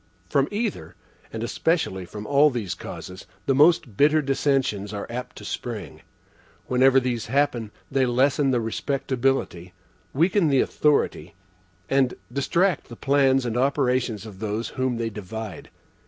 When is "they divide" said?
14.97-15.69